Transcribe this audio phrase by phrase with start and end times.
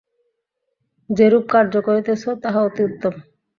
[1.09, 3.13] যেরূপ কার্য করিতেছ, তাহা অতি উত্তম।